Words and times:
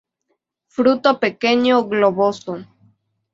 Fruto 0.67 1.19
pequeño, 1.19 1.83
globoso. 1.91 2.53